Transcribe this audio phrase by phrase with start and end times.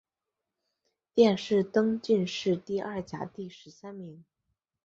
[1.13, 4.25] 殿试登进士第二甲第十三名。